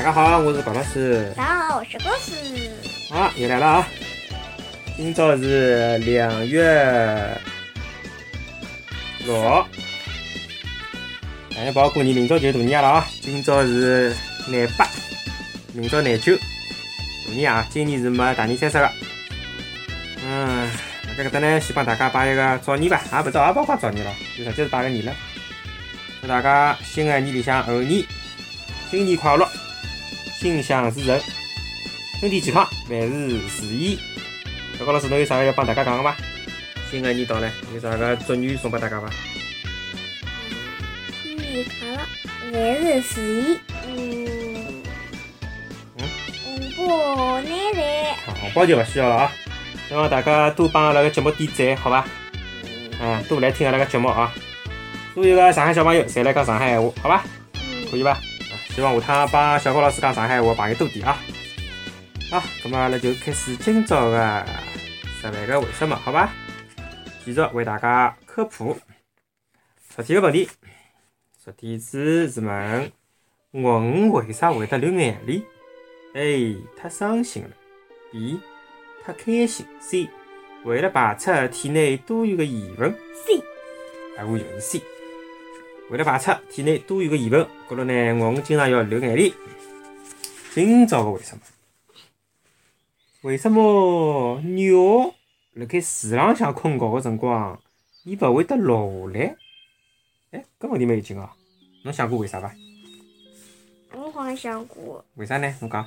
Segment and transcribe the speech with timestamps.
[0.00, 1.30] 大家好，我是高老师。
[1.36, 2.32] 大家好，我是高师。
[3.12, 3.88] 啊，又来了啊！
[4.96, 7.38] 今朝是两月
[9.26, 9.68] 六号，
[11.54, 13.06] 大家不要过年，明朝就是大年夜了啊！
[13.20, 14.16] 今朝是
[14.48, 14.88] 廿八，
[15.74, 18.90] 明朝廿九，大年夜，今年是没大年三十的。
[20.24, 20.66] 嗯，
[21.14, 25.12] 那搿搭呢，先帮大家拜一个早年吧，也不早，也包括早年了，就直接是拜个年了。
[26.22, 28.02] 祝大家新的一年里向猴年
[28.90, 29.46] 新年快乐，
[30.40, 31.20] 心想事成，
[32.18, 32.98] 身体健康，万
[33.46, 33.98] 事如意。
[34.78, 36.16] 小高老师，侬有啥要帮大家讲的吗？
[36.90, 39.10] 新的一年到了，有啥个祝愿送给大家伐？
[41.22, 41.86] 新年快
[42.52, 43.60] 乐，万事如意。
[43.86, 44.82] 嗯。
[45.98, 46.08] 嗯。
[46.74, 48.16] 红包拿来。
[48.40, 49.32] 红包就勿需要了啊！
[49.90, 52.06] 希望大家多帮阿拉个节目点赞，好伐？
[52.98, 53.22] 嗯。
[53.24, 54.32] 多来听阿拉个节目啊！
[55.12, 57.24] 所有的上海小朋友，侪来讲上海闲话，好吧？
[57.90, 58.18] 可以吧？
[58.74, 61.18] 希望下趟帮小高老师讲上海话朋友多点啊！
[62.30, 64.46] 好，那么阿拉就开始今朝的
[65.20, 66.32] 十万个为什么，好吧？
[67.24, 68.78] 继续为大家科普。
[69.88, 70.48] 昨天个问题，
[71.36, 72.92] 昨天子是问：
[73.50, 73.80] 我
[74.12, 75.42] 为啥会得流眼泪
[76.14, 76.56] ？A.
[76.76, 77.50] 太伤心了。
[78.12, 78.40] B.
[79.04, 79.66] 太开心。
[79.80, 80.08] C.
[80.64, 82.96] 为了排出体内多余的盐分。
[83.26, 83.42] C.
[84.16, 84.82] 答案就是 C。
[85.90, 89.34] 为了排出体内多余的盐分，过了呢，我们经常要流眼泪。
[90.54, 91.42] 今朝个为什么？
[93.22, 95.12] 为什么鸟
[95.54, 97.60] 辣盖树浪向困觉个辰光，
[98.04, 99.36] 伊勿会得落下来？
[100.30, 101.28] 哎，搿问题蛮有劲哦。
[101.82, 102.54] 侬想过为啥伐？
[103.92, 105.04] 我好像想过。
[105.16, 105.52] 为啥呢？
[105.60, 105.84] 侬讲。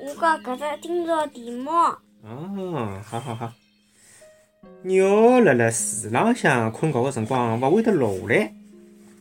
[0.00, 1.70] 我讲搿只今朝题目。
[1.70, 3.52] 哦，好好好。
[4.82, 8.54] 鸟辣辣树浪向困觉个辰光勿会得落下来，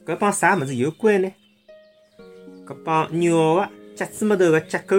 [0.05, 1.31] 搿帮啥物事有关呢？
[2.65, 4.97] 搿帮鸟个脚趾末头个结构，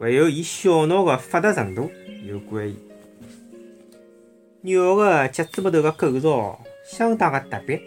[0.00, 1.90] 还有伊小脑个发达程度
[2.26, 2.76] 有关系。
[4.62, 7.80] 鸟个脚趾末头个构造相当个特别，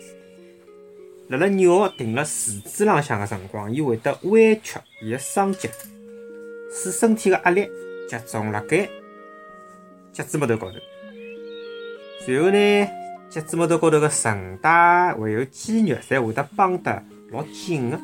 [1.28, 5.69] 辣辣鸟停辣树枝浪向个辰光，伊会得弯曲伊个双脚，
[6.72, 7.68] 使身体个压力
[8.08, 8.88] 集中辣盖
[10.14, 10.78] 脚趾末头高头。
[12.25, 12.88] 随后呢，
[13.30, 17.97] 脚趾末头高头个韧带还有肌肉，侪会得绑得老紧个。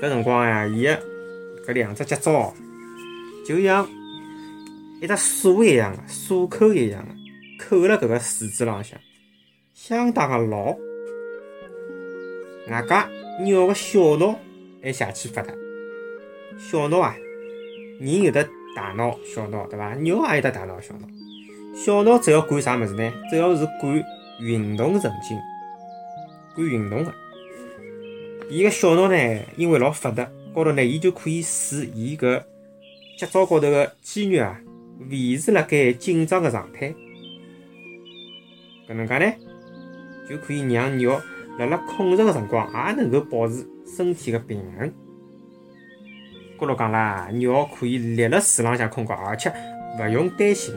[0.00, 1.02] 搿辰光呀，伊个
[1.66, 2.52] 搿两只脚爪
[3.46, 3.88] 就像
[5.00, 8.98] 一只锁一样个，锁扣一样个，扣辣搿个树枝浪向，
[9.72, 10.76] 相当个牢。
[12.68, 13.08] 外加
[13.40, 14.38] 鸟个小脑
[14.82, 15.52] 还邪气发达。
[16.58, 17.16] 小脑啊，
[17.98, 18.46] 人有得
[18.76, 19.94] 大脑、小脑，对伐？
[19.94, 21.08] 鸟也有得大脑、小脑。
[21.74, 23.12] 小脑主要管啥物事呢？
[23.28, 24.02] 主要是管
[24.40, 25.36] 运动神经，
[26.54, 27.12] 管运动个。
[28.48, 30.24] 伊个小脑呢，因为老发达，
[30.54, 32.40] 高头呢，伊就可以使伊搿
[33.18, 34.60] 脚爪高头个肌肉啊，
[35.10, 36.94] 维持辣盖紧张个状态。
[38.88, 39.32] 搿能介呢，
[40.30, 41.20] 就可以让鸟
[41.58, 44.92] 辣辣困着个辰光，也能够保持身体个平衡。
[46.56, 49.52] 高头讲啦，鸟可以立辣树浪向困觉，而且
[49.98, 50.72] 勿用担心。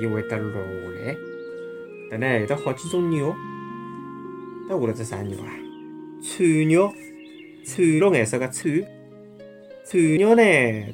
[0.00, 1.16] 伊会得落下来，
[2.10, 3.34] 迭呢有得好几种鸟，
[4.68, 5.52] 得下来只啥鸟啊？
[6.22, 6.92] 翠鸟，
[7.64, 8.84] 翠绿颜色个翠。
[9.84, 10.42] 翠鸟呢，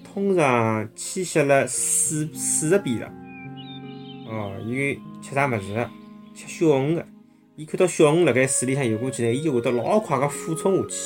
[0.05, 3.09] 通常栖息辣水水个边上。
[4.29, 5.89] 哦，伊吃啥物事？
[6.35, 7.07] 吃小鱼个。
[7.57, 10.97] 伊看到小鱼辣盖水里向游过去呢，伊就会得老快个俯冲下去。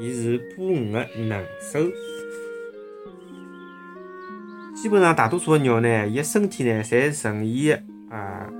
[0.00, 1.80] 伊是捕鱼个能手。
[4.82, 8.50] 基本上大多数的鸟呢，伊个身体呢，侪呈现啊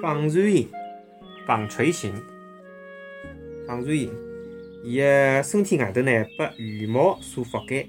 [0.00, 0.68] 纺锤形、
[1.48, 2.14] 纺锤形、
[3.66, 4.14] 纺锤形。
[4.84, 7.88] 伊个身体外头呢，被羽毛所覆盖，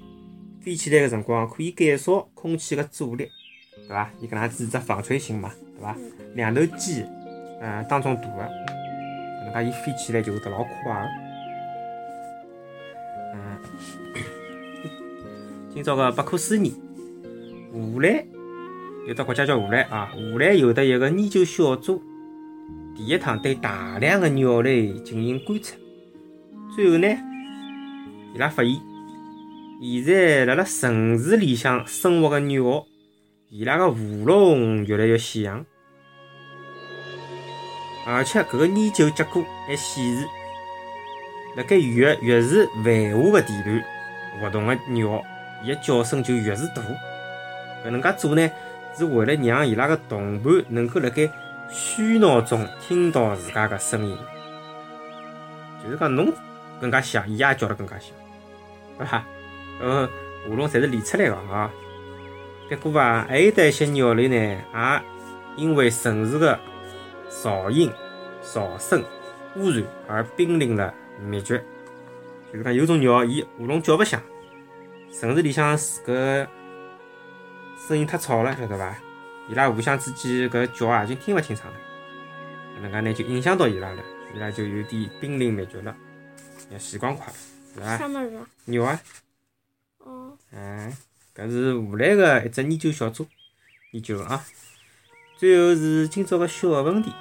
[0.60, 3.30] 飞起来个辰光可以减少空气个阻力，
[3.86, 4.10] 对伐？
[4.20, 5.96] 伊搿能样子是只纺锤形嘛，对伐？
[6.34, 7.08] 两头尖，
[7.60, 11.08] 呃，当中大个，搿能介伊飞起来就会得老快 个。
[13.34, 13.38] 嗯。
[15.72, 16.74] 今朝个不可思议，
[17.72, 18.24] 荷兰
[19.06, 20.12] 有只国家叫荷兰啊。
[20.14, 22.02] 荷兰有的一个研究小组，
[22.96, 25.76] 第一趟对大量的鸟类进行观察，
[26.74, 27.06] 最后呢，
[28.34, 28.72] 伊拉发现，
[29.82, 32.84] 现在辣辣城市里向生活的鸟，
[33.48, 33.96] 伊拉个喉
[34.26, 35.64] 咙越来越显样，
[38.06, 40.26] 而且搿个研究结果还显示，
[41.56, 43.84] 辣盖越越是繁华的地段
[44.40, 45.22] 活动的鸟。
[45.62, 46.82] 伊个叫声就越是大，
[47.84, 48.50] 搿能介做呢，
[48.96, 51.30] 是为了让伊拉个同伴能够辣盖
[51.70, 54.16] 喧闹中听到自家个声音。
[55.82, 56.32] 就是讲，侬
[56.80, 58.10] 更加响，伊也叫得更加响，
[58.98, 59.24] 对伐？
[59.80, 60.08] 呃，
[60.48, 61.70] 画龙侪是练出来个啊。
[62.68, 65.02] 结果啊，还有得一些鸟类呢，也
[65.56, 66.58] 因为城市的
[67.30, 67.90] 噪音、
[68.44, 69.02] 噪声
[69.56, 71.64] 污染而濒临了灭绝。
[72.52, 74.20] 就是讲，有种鸟，伊画龙叫勿响，
[75.18, 76.46] 城市里向搿
[77.90, 78.96] 声音太吵了，晓得伐？
[79.48, 81.80] 伊拉互相之间搿叫啊，已经听勿清爽了。
[82.78, 85.96] 搿能介呢，就影响到伊拉了，伊拉就有点濒临灭绝了，
[86.70, 87.32] 要死光快了，
[87.74, 87.98] 是伐？
[87.98, 88.46] 啥么子？
[88.66, 89.00] 鸟啊，
[89.98, 90.96] 哦，哎。
[91.34, 93.26] 搿是荷兰个一只研究小组
[93.90, 94.44] 研究个啊。
[95.36, 97.12] 最后是今朝个小问题：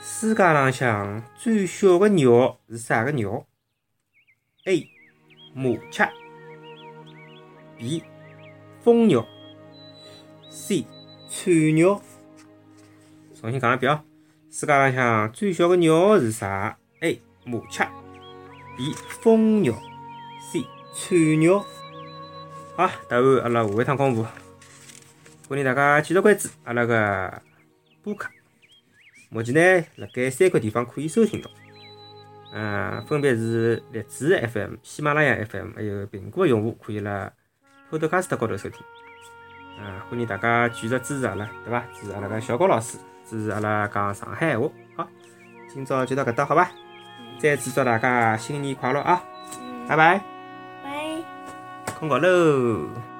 [0.00, 3.46] 世界浪向最小个鸟是啥个鸟
[4.64, 4.88] ？A.
[5.52, 6.08] 麻雀
[7.76, 8.02] B.
[8.82, 9.26] 蜂鸟
[10.54, 10.86] C.
[11.28, 12.00] 蝉鸟。
[13.34, 14.00] 重新讲一遍哦，
[14.52, 17.20] 世界浪向最小的鸟是啥？A.
[17.44, 17.84] 麻雀
[18.76, 18.94] B.
[19.20, 19.74] 蜂鸟
[20.52, 20.64] C.
[20.94, 21.58] 蝉鸟。
[22.76, 24.24] 好，答案阿拉下一趟公布，
[25.48, 27.42] 欢迎大家继续关注阿拉个
[28.04, 28.30] 播客。
[29.30, 31.50] 目前呢，辣盖三个地方可以收听到，
[32.52, 37.32] 嗯，分别是荔枝 FM、喜马拉雅 FM，还有苹果用户可以辣
[37.90, 38.80] Podcast 高头收听。
[39.78, 41.82] 嗯，欢迎大家继续支持阿拉，对伐？
[41.92, 44.68] 支持阿拉个小高老师，支持阿拉讲上海闲话。
[44.96, 45.08] 好，
[45.72, 46.70] 今朝就到搿搭，好伐？
[47.38, 49.22] 再次祝大家新年快乐啊！
[49.88, 50.20] 拜拜。
[50.82, 51.22] 拜。
[51.98, 53.13] 困觉喽。